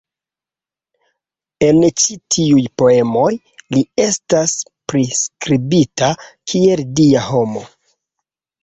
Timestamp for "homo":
7.33-7.69